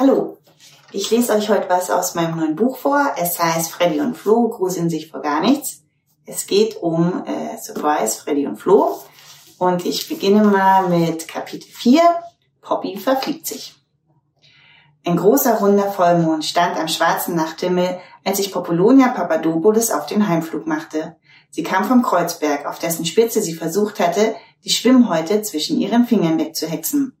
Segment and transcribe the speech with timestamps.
[0.00, 0.38] Hallo,
[0.92, 3.12] ich lese euch heute was aus meinem neuen Buch vor.
[3.18, 5.82] Es heißt Freddy und Flo gruseln sich vor gar nichts.
[6.24, 8.98] Es geht um äh, Surprise, Freddy und Flo.
[9.58, 12.00] Und ich beginne mal mit Kapitel 4.
[12.62, 13.74] Poppy verfliegt sich.
[15.04, 20.66] Ein großer runder Vollmond stand am schwarzen Nachthimmel, als sich Populonia Papadopoulos auf den Heimflug
[20.66, 21.16] machte.
[21.50, 26.38] Sie kam vom Kreuzberg, auf dessen Spitze sie versucht hatte, die Schwimmhäute zwischen ihren Fingern
[26.38, 27.19] wegzuhexen.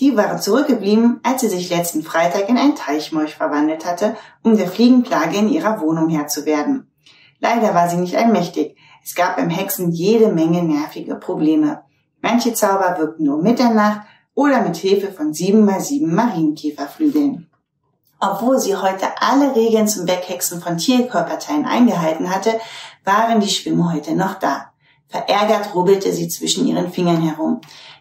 [0.00, 4.68] Die waren zurückgeblieben, als sie sich letzten Freitag in ein Teichmolch verwandelt hatte, um der
[4.68, 6.90] Fliegenplage in ihrer Wohnung Herr zu werden.
[7.40, 8.76] Leider war sie nicht allmächtig.
[9.04, 11.82] Es gab beim Hexen jede Menge nervige Probleme.
[12.20, 14.02] Manche Zauber wirkten nur Mitternacht
[14.34, 17.48] oder mit Hilfe von sieben mal sieben Marienkäferflügeln.
[18.20, 22.60] Obwohl sie heute alle Regeln zum Weghexen von Tierkörperteilen eingehalten hatte,
[23.04, 24.72] waren die Schwimmhäute noch da.
[25.06, 27.60] Verärgert rubbelte sie zwischen ihren Fingern herum.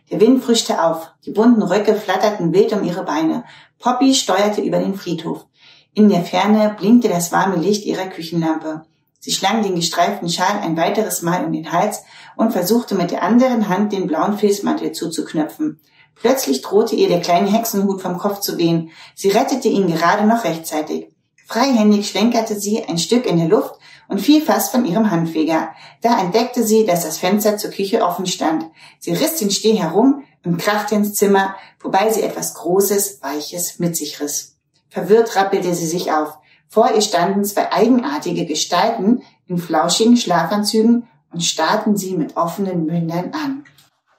[0.10, 3.44] Der Wind frischte auf, die bunten Röcke flatterten wild um ihre Beine.
[3.80, 5.46] Poppy steuerte über den Friedhof.
[5.94, 8.86] In der Ferne blinkte das warme Licht ihrer Küchenlampe.
[9.20, 12.04] Sie schlang den gestreiften Schal ein weiteres Mal um den Hals
[12.38, 15.82] und versuchte mit der anderen Hand den blauen Filzmantel zuzuknöpfen.
[16.16, 18.92] Plötzlich drohte ihr der kleine Hexenhut vom Kopf zu wehen.
[19.16, 21.10] Sie rettete ihn gerade noch rechtzeitig.
[21.46, 23.77] Freihändig schlenkerte sie ein Stück in der Luft
[24.08, 25.70] und fiel fast von ihrem Handfeger.
[26.02, 28.66] Da entdeckte sie, dass das Fenster zur Küche offen stand.
[29.00, 33.96] Sie riss den Steh herum und krachte ins Zimmer, wobei sie etwas Großes, Weiches mit
[33.96, 34.56] sich riss.
[34.90, 36.38] Verwirrt rappelte sie sich auf.
[36.70, 43.32] Vor ihr standen zwei eigenartige Gestalten in flauschigen Schlafanzügen und starrten sie mit offenen Mündern
[43.34, 43.64] an.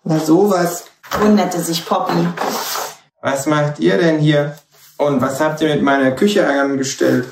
[0.05, 0.84] Na sowas,
[1.19, 2.27] wunderte sich Poppy.
[3.20, 4.56] Was macht ihr denn hier?
[4.97, 7.27] Und was habt ihr mit meiner Küche angestellt?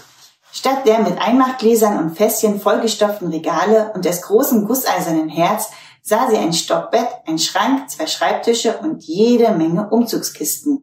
[0.57, 5.67] Statt der mit Einmachgläsern und Fässchen vollgestopften Regale und des großen gusseisernen Herz
[6.03, 10.83] sah sie ein Stockbett, ein Schrank, zwei Schreibtische und jede Menge Umzugskisten.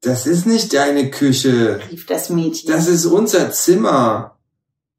[0.00, 2.72] Das ist nicht deine Küche, rief das Mädchen.
[2.72, 4.36] Das ist unser Zimmer.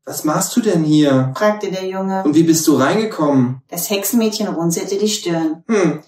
[0.05, 1.33] Was machst du denn hier?
[1.35, 2.23] fragte der Junge.
[2.23, 3.63] Und wie bist du reingekommen?
[3.67, 5.65] Das Hexenmädchen runzelte die Stirn.
[5.67, 5.99] Hm,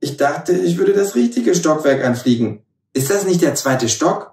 [0.00, 2.64] ich dachte, ich würde das richtige Stockwerk anfliegen.
[2.92, 4.31] Ist das nicht der zweite Stock?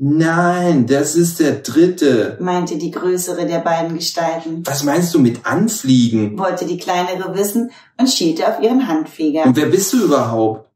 [0.00, 4.62] Nein, das ist der dritte, meinte die größere der beiden Gestalten.
[4.64, 6.38] Was meinst du mit anfliegen?
[6.38, 9.44] wollte die kleinere wissen und schielte auf ihren Handfeger.
[9.44, 10.70] Und wer bist du überhaupt?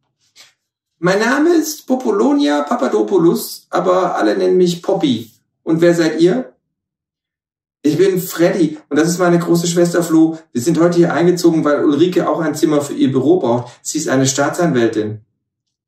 [0.98, 5.30] Mein Name ist Popolonia Papadopoulos, aber alle nennen mich Poppy.
[5.62, 6.52] Und wer seid ihr?
[7.82, 10.38] Ich bin Freddy und das ist meine große Schwester Flo.
[10.52, 13.72] Wir sind heute hier eingezogen, weil Ulrike auch ein Zimmer für ihr Büro braucht.
[13.82, 15.20] Sie ist eine Staatsanwältin.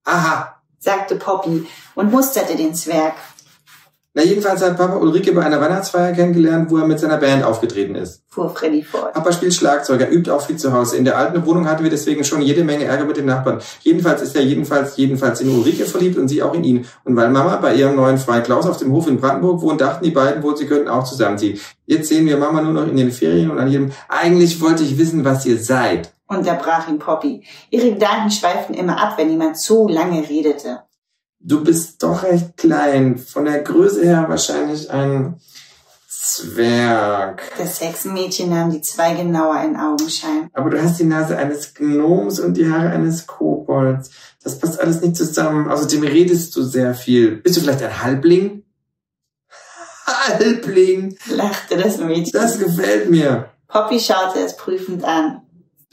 [0.04, 3.14] Aha, sagte Poppy und musterte den Zwerg.
[4.16, 7.96] Na, jedenfalls hat Papa Ulrike bei einer Weihnachtsfeier kennengelernt, wo er mit seiner Band aufgetreten
[7.96, 8.22] ist.
[8.28, 9.12] Fuhr Freddy fort.
[9.12, 10.96] Papa spielt Schlagzeug, er übt auch viel zu Hause.
[10.96, 13.60] In der alten Wohnung hatten wir deswegen schon jede Menge Ärger mit den Nachbarn.
[13.80, 16.86] Jedenfalls ist er jedenfalls, jedenfalls in Ulrike verliebt und sie auch in ihn.
[17.02, 20.04] Und weil Mama bei ihrem neuen Freund Klaus auf dem Hof in Brandenburg wohnt, dachten
[20.04, 21.58] die beiden wohl, sie könnten auch zusammenziehen.
[21.86, 24.96] Jetzt sehen wir Mama nur noch in den Ferien und an jedem, eigentlich wollte ich
[24.96, 26.12] wissen, was ihr seid.
[26.36, 27.44] Unterbrach ihn Poppy.
[27.70, 30.82] Ihre Gedanken schweiften immer ab, wenn jemand zu lange redete.
[31.40, 33.18] Du bist doch recht klein.
[33.18, 35.40] Von der Größe her wahrscheinlich ein
[36.08, 37.42] Zwerg.
[37.58, 40.48] Das Hexenmädchen nahm die zwei genauer in Augenschein.
[40.54, 44.10] Aber du hast die Nase eines Gnoms und die Haare eines Kobolds.
[44.42, 45.70] Das passt alles nicht zusammen.
[45.70, 47.36] Außerdem redest du sehr viel.
[47.36, 48.64] Bist du vielleicht ein Halbling?
[50.06, 51.18] Halbling!
[51.26, 52.32] lachte das Mädchen.
[52.32, 53.50] Das gefällt mir.
[53.68, 55.42] Poppy schaute es prüfend an.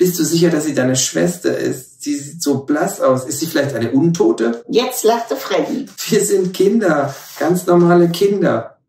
[0.01, 2.01] Bist du sicher, dass sie deine Schwester ist?
[2.01, 3.25] Sie sieht so blass aus.
[3.25, 4.65] Ist sie vielleicht eine Untote?
[4.67, 5.85] Jetzt lachte Freddy.
[6.09, 7.13] Wir sind Kinder.
[7.37, 8.79] Ganz normale Kinder.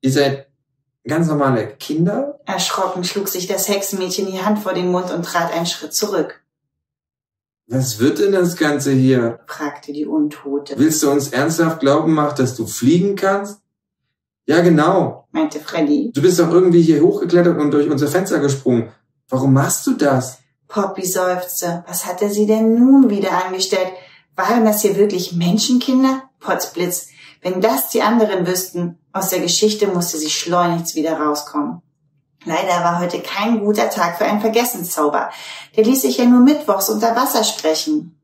[0.00, 0.46] Ihr seid
[1.04, 2.38] ganz normale Kinder?
[2.46, 6.44] Erschrocken schlug sich das Hexenmädchen die Hand vor den Mund und trat einen Schritt zurück.
[7.66, 9.40] Was wird denn das Ganze hier?
[9.48, 10.74] fragte die Untote.
[10.78, 13.58] Willst du uns ernsthaft glauben machen, dass du fliegen kannst?
[14.46, 16.12] Ja, genau, meinte Freddy.
[16.14, 18.92] Du bist doch irgendwie hier hochgeklettert und durch unser Fenster gesprungen.
[19.32, 20.40] Warum machst du das?
[20.68, 21.84] Poppy seufzte.
[21.88, 23.90] Was hat er sie denn nun wieder angestellt?
[24.36, 26.24] Waren das hier wirklich Menschenkinder?
[26.38, 27.08] Potzblitz.
[27.40, 31.80] Wenn das die anderen wüssten, aus der Geschichte musste sie schleunigst wieder rauskommen.
[32.44, 35.30] Leider war heute kein guter Tag für einen Vergessenszauber.
[35.76, 38.20] Der ließ sich ja nur mittwochs unter Wasser sprechen.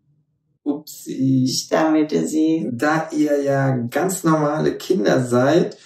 [0.62, 2.69] Upsi, stammelte sie.
[2.70, 5.78] Da ihr ja ganz normale Kinder seid,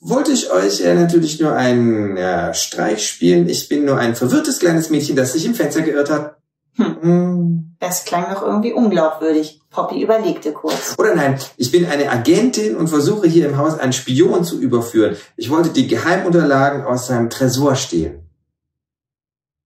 [0.00, 3.48] wollte ich euch ja natürlich nur einen ja, Streich spielen.
[3.48, 6.36] Ich bin nur ein verwirrtes kleines Mädchen, das sich im Fenster geirrt hat.
[6.76, 7.02] Hm.
[7.02, 7.64] hm.
[7.80, 9.60] Das klang doch irgendwie unglaubwürdig.
[9.70, 10.96] Poppy überlegte kurz.
[10.98, 15.16] Oder nein, ich bin eine Agentin und versuche hier im Haus einen Spion zu überführen.
[15.36, 18.28] Ich wollte die Geheimunterlagen aus seinem Tresor stehlen.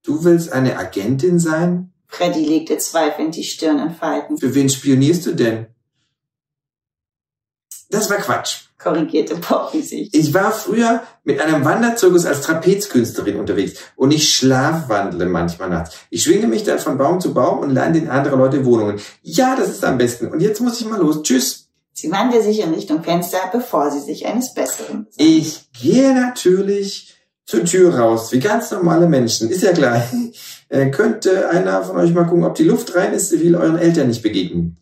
[0.02, 1.92] Du willst eine Agentin sein?
[2.06, 4.36] Freddy legte zweifelnd die Stirn in Falten.
[4.36, 5.68] Für wen spionierst du denn?
[7.88, 8.61] Das war Quatsch.
[8.82, 10.12] Korrigierte Poppy sich.
[10.12, 15.96] Ich war früher mit einem Wanderzirkus als Trapezkünstlerin unterwegs und ich schlafwandle manchmal nachts.
[16.10, 19.00] Ich schwinge mich dann von Baum zu Baum und lande in andere Leute Wohnungen.
[19.22, 20.28] Ja, das ist am besten.
[20.28, 21.22] Und jetzt muss ich mal los.
[21.22, 21.68] Tschüss.
[21.92, 25.26] Sie wandte sich in Richtung Fenster, bevor sie sich eines Besseren besann.
[25.26, 27.14] Ich gehe natürlich
[27.44, 29.50] zur Tür raus, wie ganz normale Menschen.
[29.50, 30.02] Ist ja klar.
[30.68, 34.08] Äh, könnte einer von euch mal gucken, ob die Luft rein ist, will euren Eltern
[34.08, 34.81] nicht begegnen.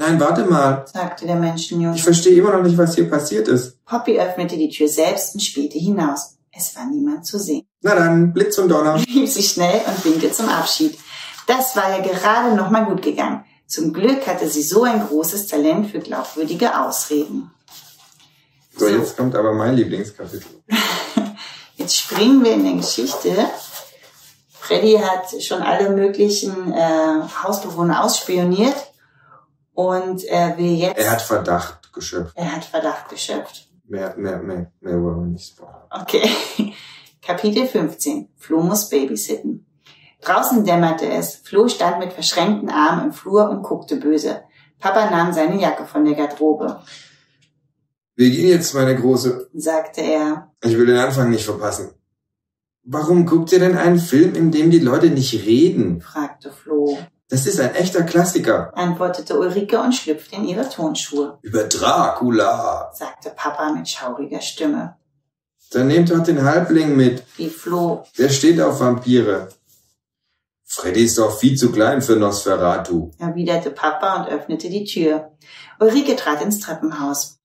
[0.00, 0.86] Nein, warte mal.
[0.90, 1.94] sagte der Menschenjunge.
[1.94, 3.84] Ich verstehe immer noch nicht, was hier passiert ist.
[3.84, 6.38] Poppy öffnete die Tür selbst und spähte hinaus.
[6.50, 7.66] Es war niemand zu sehen.
[7.82, 8.94] Na dann, Blitz und Donner.
[9.14, 10.98] rief sie schnell und winkte zum Abschied.
[11.46, 13.44] Das war ja gerade noch mal gut gegangen.
[13.66, 17.50] Zum Glück hatte sie so ein großes Talent für glaubwürdige Ausreden.
[18.78, 20.46] So, jetzt kommt aber mein Lieblingskapitel.
[21.76, 23.34] Jetzt springen wir in der Geschichte.
[24.50, 28.89] Freddy hat schon alle möglichen äh, Hausbewohner ausspioniert
[29.88, 30.98] und er will jetzt.
[30.98, 32.32] Er hat Verdacht geschöpft.
[32.36, 33.68] er hat Verdacht geschöpft.
[33.88, 35.82] Mehr, mehr, mehr, mehr wollen wir nicht spoilern.
[35.90, 36.28] Okay.
[37.22, 38.28] Kapitel 15.
[38.36, 39.66] Flo muss babysitten.
[40.22, 41.36] Draußen dämmerte es.
[41.36, 44.42] Flo stand mit verschränkten Armen im Flur und guckte böse.
[44.78, 46.80] Papa nahm seine Jacke von der Garderobe,
[48.16, 49.50] Wir gehen jetzt, meine Große.
[49.54, 50.50] sagte er.
[50.62, 51.90] Ich will den Anfang nicht verpassen.
[52.82, 56.00] Warum guckt ihr denn einen Film, in dem die Leute nicht reden?
[56.00, 56.98] fragte Flo,
[57.30, 58.76] Das ist ein echter Klassiker.
[58.76, 62.90] antwortete Ulrike und schlüpfte in ihre Tonschuhe, Über Dracula.
[62.92, 64.96] sagte Papa mit schauriger Stimme.
[65.72, 67.22] Dann nehmt doch den Halbling mit.
[67.36, 69.48] Wie Flo, Der steht auf Vampire.
[70.64, 73.10] Freddy ist doch viel zu klein für Nosferatu.
[73.18, 75.32] erwiderte Papa und öffnete die Tür.
[75.80, 77.38] Ulrike trat ins Treppenhaus.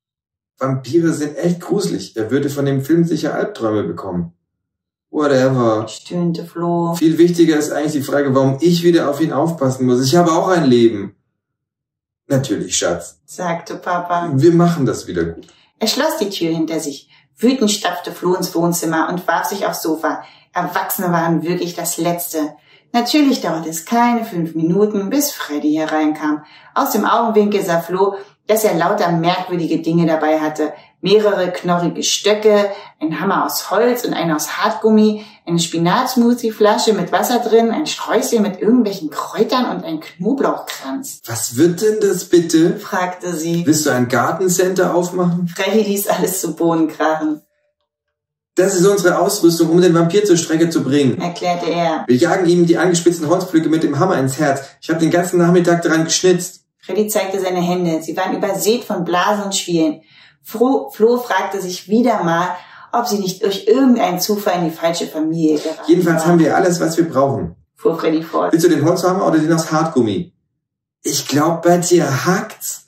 [0.58, 2.16] Vampire sind echt gruselig.
[2.16, 4.35] Er würde von dem Film sicher Albträume bekommen.
[5.16, 5.88] Whatever.
[5.88, 6.94] Stöhnte Flo.
[6.96, 10.04] Viel wichtiger ist eigentlich die Frage, warum ich wieder auf ihn aufpassen muss.
[10.06, 11.16] Ich habe auch ein Leben.
[12.28, 13.22] Natürlich, Schatz.
[13.26, 14.32] sagte Papa.
[14.34, 15.48] Wir machen das wieder gut.
[15.80, 17.10] Er schloss die Tür hinter sich.
[17.38, 20.22] Wütend stapfte Flo ins Wohnzimmer und warf sich aufs Sofa.
[20.52, 22.56] Erwachsene waren wirklich das Letzte.
[22.92, 26.44] Natürlich dauerte es keine fünf Minuten, bis Freddy hereinkam.
[26.74, 28.16] Aus dem Augenwinkel sah Flo,
[28.48, 30.74] dass er lauter merkwürdige Dinge dabei hatte.
[31.02, 32.70] Mehrere knorrige Stöcke,
[33.00, 38.42] ein Hammer aus Holz und einer aus Hartgummi, eine Spinatsmoothie-Flasche mit Wasser drin, ein Sträußchen
[38.42, 41.22] mit irgendwelchen Kräutern und ein Knoblauchkranz.
[41.28, 42.78] Was wird denn das bitte?
[42.78, 43.66] fragte sie.
[43.66, 45.48] Willst du ein Gartencenter aufmachen?
[45.48, 47.42] Freddy ließ alles zu Boden krachen,
[48.56, 51.22] Das ist unsere Ausrüstung, um den Vampir zur Strecke zu bringen.
[51.22, 52.04] erklärte er.
[52.08, 54.62] Wir jagen ihm die angespitzten Holzpflücke mit dem Hammer ins Herz.
[54.82, 56.65] Ich habe den ganzen Nachmittag daran geschnitzt.
[56.86, 58.02] Freddy zeigte seine Hände.
[58.04, 60.02] Sie waren übersät von Blasen und Schwielen.
[60.44, 62.50] Flo, Flo fragte sich wieder mal,
[62.92, 66.32] ob sie nicht durch irgendeinen Zufall in die falsche Familie geraten Jedenfalls war.
[66.32, 67.56] haben wir alles, was wir brauchen.
[67.76, 68.54] fuhr Freddy fort.
[68.54, 70.34] Willst du den Holzhammer oder den aus Hartgummi?
[71.04, 72.84] Ich glaub, bei dir hackt's.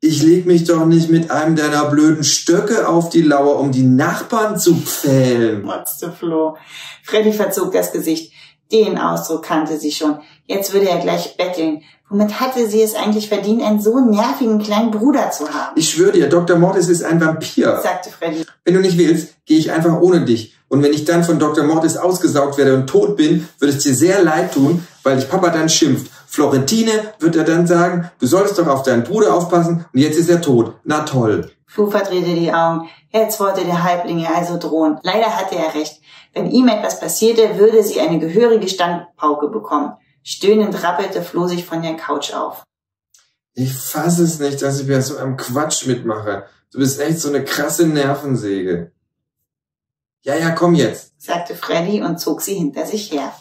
[0.00, 3.84] Ich leg mich doch nicht mit einem deiner blöden Stöcke auf die Lauer, um die
[3.84, 5.62] Nachbarn zu pfählen.
[5.62, 6.56] motzte Flo.
[7.04, 8.32] Freddy verzog das Gesicht.
[8.72, 10.18] Den Ausdruck kannte sie schon.
[10.46, 11.82] Jetzt würde er gleich betteln.
[12.12, 15.72] Womit hatte sie es eigentlich verdient, einen so nervigen kleinen Bruder zu haben?
[15.76, 16.58] Ich schwöre dir, Dr.
[16.58, 17.80] Mortis ist ein Vampir.
[17.82, 18.44] sagte Freddy.
[18.66, 20.54] Wenn du nicht willst, gehe ich einfach ohne dich.
[20.68, 21.64] Und wenn ich dann von Dr.
[21.64, 25.48] Mortis ausgesaugt werde und tot bin, wird es dir sehr leid tun, weil dich Papa
[25.48, 26.12] dann schimpft.
[26.26, 30.28] Florentine wird er dann sagen, du solltest doch auf deinen Bruder aufpassen und jetzt ist
[30.28, 30.74] er tot.
[30.84, 31.50] Na toll.
[31.66, 32.90] Flo verdrehte die Augen.
[33.10, 34.98] Jetzt wollte der Halbling ihr also drohen.
[35.02, 36.02] Leider hatte er recht.
[36.34, 39.92] Wenn ihm etwas passierte, würde sie eine gehörige Standpauke bekommen.
[40.22, 42.62] Stöhnend rappelte Flo sich von der Couch auf.
[43.54, 46.46] Ich fasse es nicht, dass ich bei so einem Quatsch mitmache.
[46.72, 48.92] Du bist echt so eine krasse Nervensäge.
[50.22, 51.12] Ja, ja, komm jetzt.
[51.18, 53.32] sagte Freddy und zog sie hinter sich her.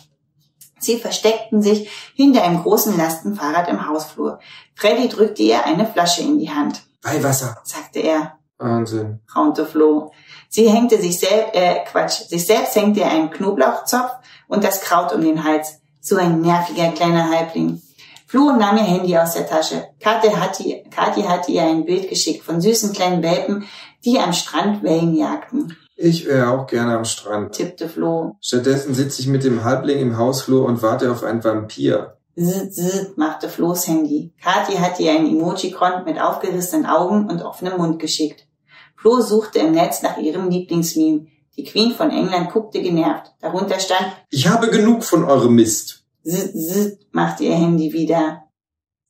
[0.80, 4.40] Sie versteckten sich hinter einem großen Lastenfahrrad im Hausflur.
[4.76, 7.62] Freddy drückte ihr eine Flasche in die Hand, Weihwasser.
[7.64, 9.20] sagte er, Wahnsinn.
[9.36, 10.12] raunte Flo.
[10.50, 14.12] Sie hängte sich selbst, äh, Quatsch, sich selbst hängte er einen Knoblauchzopf
[14.48, 15.81] und das Kraut um den Hals.
[16.02, 17.80] So ein nerviger kleiner Halbling.
[18.26, 19.84] Flo nahm ihr Handy aus der Tasche.
[20.00, 23.66] Kathi hatte, Kathi hatte ihr ein Bild geschickt von süßen kleinen Welpen,
[24.04, 27.54] die am Strand Wellen jagten, Ich wäre auch gerne am Strand.
[27.54, 28.36] tippte Flo.
[28.42, 32.18] Stattdessen sitze ich mit dem Halbling im Hausflur und warte auf einen Vampir.
[32.36, 34.34] Zzz, machte Flo's Handy.
[34.42, 38.48] Kathi hatte ihr ein Emoji-Konto mit aufgerissenen Augen und offenem Mund geschickt.
[38.96, 41.28] Flo suchte im Netz nach ihrem Lieblingsmeme.
[41.62, 43.34] Die Queen von England guckte genervt.
[43.40, 46.04] Darunter stand Ich habe genug von eurem Mist.
[46.26, 48.46] Zzz, zzz, machte ihr Handy wieder.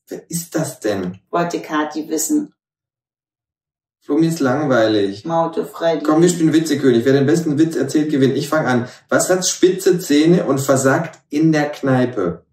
[0.10, 1.22] Wer ist das denn?
[1.30, 2.54] Wollte Kathi wissen.
[4.02, 5.24] Flo, mir ist langweilig.
[5.24, 6.04] Maute Freddy.
[6.04, 7.06] Komm, wir spielen Witzekönig.
[7.06, 8.36] Wer den besten Witz erzählt, gewinnt.
[8.36, 8.90] Ich fange an.
[9.08, 12.44] Was hat spitze Zähne und versagt in der Kneipe?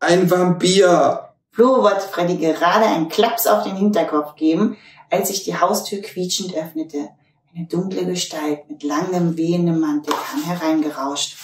[0.00, 1.34] Ein Vampir.
[1.52, 4.76] Flo wollte Freddy gerade einen Klaps auf den Hinterkopf geben,
[5.08, 7.10] als sich die Haustür quietschend öffnete.
[7.56, 11.36] Eine dunkle Gestalt mit langem, wehendem Mantel kam hereingerauscht.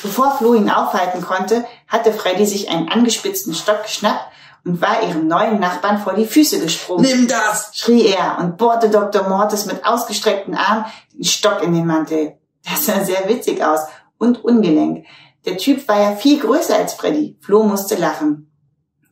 [0.00, 4.26] Bevor Flo ihn aufhalten konnte, hatte Freddy sich einen angespitzten Stock geschnappt
[4.64, 7.02] und war ihrem neuen Nachbarn vor die Füße gesprungen.
[7.02, 7.72] Nimm das!
[7.74, 9.28] schrie er und bohrte Dr.
[9.28, 12.36] Mortis mit ausgestreckten Armen den Stock in den Mantel.
[12.64, 13.80] Das sah sehr witzig aus
[14.18, 15.04] und ungelenk.
[15.46, 17.38] Der Typ war ja viel größer als Freddy.
[17.40, 18.52] Flo musste lachen.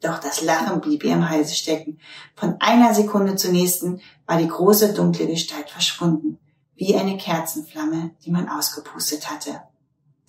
[0.02, 1.98] Doch das Lachen blieb ihr im Halse stecken.
[2.36, 6.38] Von einer Sekunde zur nächsten war die große dunkle Gestalt verschwunden
[6.76, 9.62] wie eine Kerzenflamme, die man ausgepustet hatte.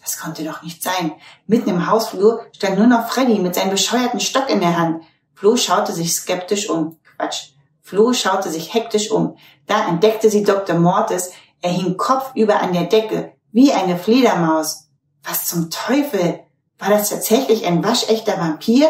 [0.02, 1.14] Das konnte doch nicht sein.
[1.48, 5.04] Mitten im Hausflur stand nur noch Freddy mit seinem bescheuerten Stock in der Hand.
[5.34, 6.98] Flo schaute sich skeptisch um.
[7.18, 7.54] Quatsch.
[7.82, 9.38] Flo schaute sich hektisch um.
[9.66, 10.78] Da entdeckte sie Dr.
[10.78, 11.32] Mortis.
[11.62, 14.90] Er hing kopfüber an der Decke, wie eine Fledermaus.
[15.24, 16.42] Was zum Teufel?
[16.78, 18.88] War das tatsächlich ein waschechter Vampir?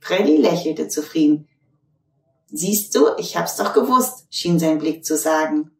[0.00, 1.48] Freddy lächelte zufrieden.
[2.52, 5.72] Siehst du, ich hab's doch gewusst, schien sein Blick zu sagen.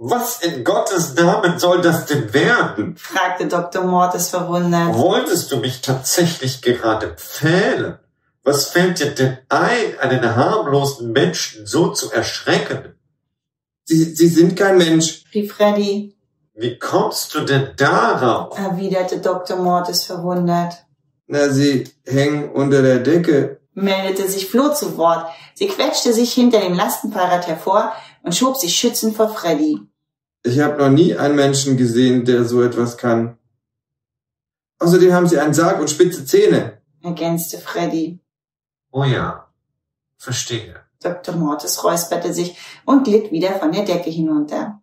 [0.00, 2.96] Was in Gottes Namen soll das denn werden?
[2.96, 3.82] fragte Dr.
[3.82, 4.94] Mortis verwundert.
[4.94, 7.98] Wolltest du mich tatsächlich gerade pfählen?
[8.44, 12.94] Was fällt dir denn ein, einen harmlosen Menschen so zu erschrecken?
[13.86, 15.24] Sie, Sie sind kein Mensch.
[15.34, 16.16] rief Freddy,
[16.54, 18.56] Wie kommst du denn darauf?
[18.56, 19.56] erwiderte Dr.
[19.56, 20.74] Mortis verwundert.
[21.26, 23.58] Na, Sie hängen unter der Decke.
[23.74, 25.26] Meldete sich Flo zu Wort.
[25.54, 29.80] Sie quetschte sich hinter dem Lastenfahrrad hervor und schob sich schützend vor Freddy.
[30.42, 33.38] Ich habe noch nie einen Menschen gesehen, der so etwas kann.
[34.78, 36.80] Außerdem haben Sie einen Sarg und spitze Zähne.
[37.02, 38.20] ergänzte Freddy.
[38.90, 39.48] Oh ja,
[40.16, 40.76] verstehe.
[41.02, 41.36] Dr.
[41.36, 44.80] Mortis räusperte sich und glitt wieder von der Decke hinunter.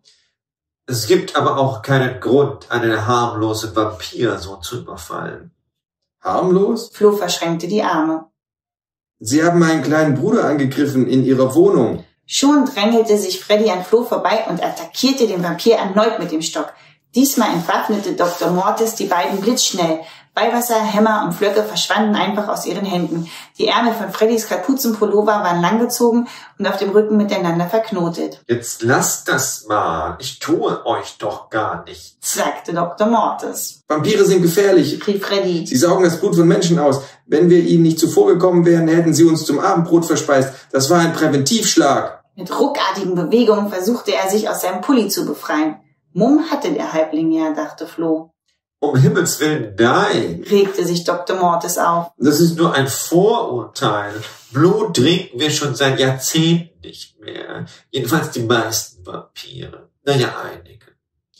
[0.86, 5.50] Es gibt aber auch keinen Grund, einen harmlosen Vampir so zu überfallen.
[6.20, 6.90] Harmlos?
[6.92, 8.26] Flo verschränkte die Arme.
[9.18, 12.04] Sie haben meinen kleinen Bruder angegriffen in Ihrer Wohnung.
[12.26, 16.74] Schon drängelte sich Freddy an Flo vorbei und attackierte den Vampir erneut mit dem Stock.
[17.14, 18.50] Diesmal entwaffnete Dr.
[18.50, 20.00] Mortis die beiden blitzschnell.
[20.36, 23.26] Weihwasser, Hämmer und Flöcke verschwanden einfach aus ihren Händen.
[23.56, 26.28] Die Ärmel von Freddys Kapuzenpullover waren langgezogen
[26.58, 30.16] und auf dem Rücken miteinander verknotet, Jetzt lasst das mal.
[30.20, 32.34] Ich tue euch doch gar nichts.
[32.34, 33.06] sagte Dr.
[33.06, 33.82] Mortis.
[33.88, 35.06] Vampire sind gefährlich.
[35.06, 35.66] Rief Freddy.
[35.66, 37.00] Sie saugen das Blut von Menschen aus.
[37.24, 40.52] Wenn wir ihnen nicht zuvorgekommen wären, hätten sie uns zum Abendbrot verspeist.
[40.70, 42.22] Das war ein Präventivschlag.
[42.34, 45.76] Mit ruckartigen Bewegungen versuchte er sich aus seinem Pulli zu befreien.
[46.12, 48.32] Mumm hatte der Halbling ja, dachte Flo.
[48.90, 50.44] Um Himmels Willen, nein.
[50.48, 51.36] Regte sich Dr.
[51.36, 52.12] Mortis auf.
[52.18, 54.14] Das ist nur ein Vorurteil.
[54.50, 57.66] Blut trinken wir schon seit Jahrzehnten nicht mehr.
[57.90, 59.88] Jedenfalls die meisten Vampire.
[60.04, 60.86] Naja, einige.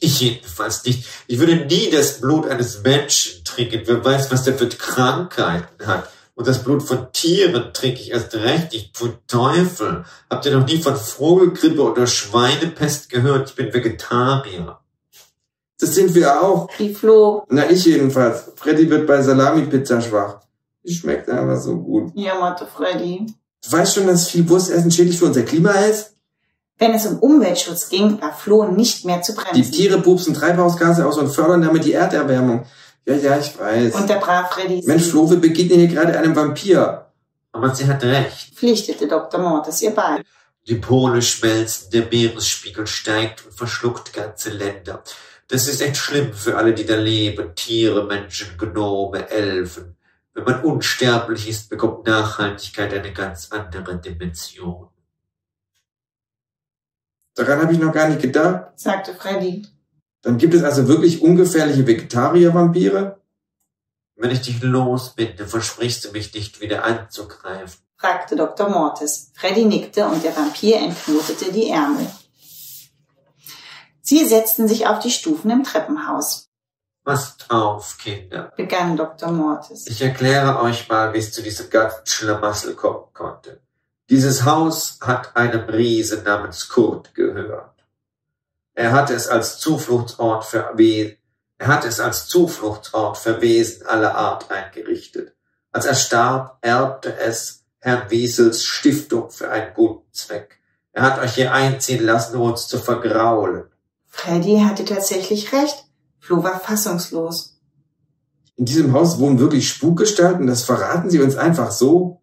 [0.01, 1.07] Ich jedenfalls nicht.
[1.27, 3.83] Ich würde nie das Blut eines Menschen trinken.
[3.85, 6.09] Wer weiß, was der für Krankheiten hat.
[6.35, 8.97] Und das Blut von Tieren trinke ich erst recht nicht.
[8.97, 10.05] Von Teufel.
[10.29, 13.51] Habt ihr noch nie von Vogelgrippe oder Schweinepest gehört?
[13.51, 14.79] Ich bin Vegetarier.
[15.79, 16.69] Das sind wir auch.
[16.79, 17.45] Rief Flo.
[17.51, 18.53] Na, ich jedenfalls.
[18.57, 20.41] Freddy wird bei Salami-Pizza schwach.
[20.85, 22.13] Die schmeckt einfach so gut.
[22.15, 23.27] jammerte Freddy.
[23.65, 26.15] Du weißt schon, dass viel Wurstessen schädlich für unser Klima ist?
[26.79, 29.73] Wenn es um Umweltschutz ging, war Flo nicht mehr zu Die bremsen.
[29.73, 32.67] Tiere pupsen Treibhausgase aus und fördern damit die Erderwärmung.
[33.07, 33.95] Ja, ja, ich weiß.
[33.95, 34.89] Unterbrach Freddy sie.
[34.89, 37.07] Mensch, Flo, wir begegnen hier gerade einem Vampir.
[37.53, 38.55] Aber sie hat recht.
[38.55, 39.41] Pflichtete Dr.
[39.41, 40.23] Mortis ihr bei.
[40.69, 45.03] Die Pole schmelzen, der Meeresspiegel steigt und verschluckt ganze Länder.
[45.49, 47.55] Das ist echt schlimm für alle, die da leben.
[47.55, 49.97] Tiere, Menschen, Gnome, Elfen.
[50.35, 54.89] Wenn man unsterblich ist, bekommt Nachhaltigkeit eine ganz andere Dimension.
[57.35, 58.79] Daran habe ich noch gar nicht gedacht.
[58.79, 59.67] sagte Freddy.
[60.23, 63.21] Dann gibt es also wirklich ungefährliche Vegetarier-Vampire?
[64.17, 67.81] Wenn ich dich losbinde, versprichst du mich nicht wieder anzugreifen.
[67.97, 68.69] fragte Dr.
[68.69, 69.31] Mortis.
[69.35, 72.07] Freddy nickte und der Vampir entknotete die Ärmel.
[74.09, 76.49] Sie setzten sich auf die Stufen im Treppenhaus,
[77.05, 78.53] Passt auf, Kinder.
[78.57, 79.33] begann Dr.
[79.33, 79.87] Mortis.
[79.89, 83.61] Ich erkläre euch mal, wie es zu diesem ganzen Schlamassel kommen konnte.
[84.09, 87.85] Dieses Haus hat einem Riesen namens Kurt gehört.
[88.75, 91.17] Er hatte es als Zufluchtsort für We
[91.59, 95.35] er hatte es als Zufluchtsort für Wesen aller Art eingerichtet.
[95.73, 100.61] Als er starb, erbte es Herrn Wiesels Stiftung für einen guten Zweck.
[100.93, 103.65] Er hat euch hier einziehen lassen, um uns zu vergraulen.
[104.17, 105.85] Freddy hatte tatsächlich recht.
[106.21, 107.61] Flo war fassungslos.
[108.57, 112.23] In diesem Haus wohnen wirklich Spukgestalten, das verraten sie uns einfach so.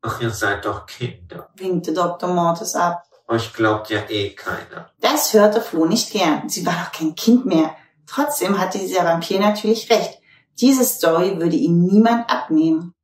[0.00, 1.50] Ach, ihr seid doch Kinder.
[1.56, 2.32] winkte Dr.
[2.32, 3.04] Mortis ab.
[3.28, 4.90] Euch glaubt ja eh keiner.
[5.00, 6.48] Das hörte Flo nicht gern.
[6.48, 7.76] Sie war doch kein Kind mehr.
[8.06, 10.18] Trotzdem hatte dieser Vampir natürlich recht.
[10.60, 12.94] Diese Story würde ihm niemand abnehmen.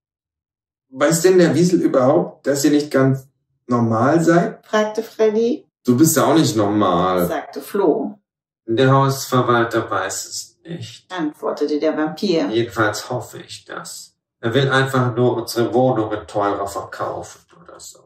[0.88, 3.28] Weiß denn der Wiesel überhaupt, dass ihr nicht ganz
[3.66, 4.66] normal seid?
[4.66, 7.26] fragte Freddy, Du bist auch nicht normal.
[7.26, 8.18] sagte Flo,
[8.66, 11.10] Der Hausverwalter weiß es nicht.
[11.10, 12.46] antwortete der Vampir.
[12.50, 14.14] Jedenfalls hoffe ich das.
[14.42, 18.00] Er will einfach nur unsere Wohnungen teurer verkaufen oder so.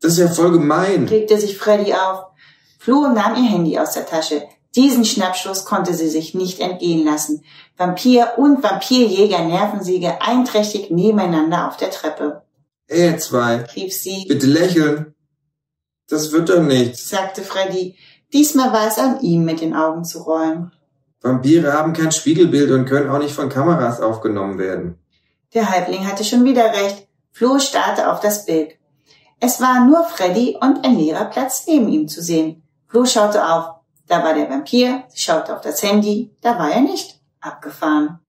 [0.00, 1.06] Das ist ja voll gemein.
[1.06, 2.24] regte sich Freddy auf.
[2.78, 4.44] Flo nahm ihr Handy aus der Tasche.
[4.74, 7.44] Diesen Schnappschuss konnte sie sich nicht entgehen lassen.
[7.76, 12.42] Vampir und Vampirjäger Nervensäge einträchtig nebeneinander auf der Treppe.
[12.88, 15.13] Ihr zwei, Rief sie, bitte lächeln.
[16.08, 17.08] Das wird doch nichts.
[17.08, 17.96] sagte Freddy.
[18.32, 20.72] Diesmal war es an ihm, mit den Augen zu rollen.
[21.20, 24.98] Vampire haben kein Spiegelbild und können auch nicht von Kameras aufgenommen werden.
[25.54, 27.08] Der Halbling hatte schon wieder recht.
[27.30, 28.76] Flo starrte auf das Bild.
[29.40, 32.62] Es war nur Freddy und ein leerer Platz neben ihm zu sehen.
[32.86, 33.76] Flo schaute auf.
[34.06, 37.20] Da war der Vampir, sie schaute auf das Handy, da war er nicht.
[37.40, 38.20] Abgefahren.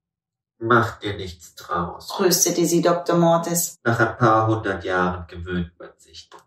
[0.58, 2.08] Mach dir nichts draus.
[2.08, 3.18] Tröstete sie Dr.
[3.18, 3.76] Mortis.
[3.84, 6.45] Nach ein paar hundert Jahren gewöhnt man sich daran.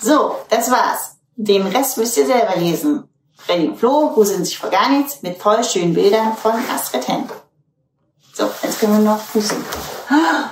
[0.00, 1.16] So, das war's.
[1.36, 3.08] Den Rest müsst ihr selber lesen.
[3.36, 7.28] Freddy und Flo gruseln sich vor gar nichts mit voll schönen Bildern von Astrid Hen.
[8.32, 9.20] So, jetzt können wir noch.
[10.08, 10.50] Ah,